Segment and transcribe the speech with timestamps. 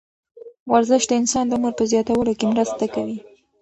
[0.73, 3.17] ورزش د انسان د عمر په زیاتولو کې مرسته کوي.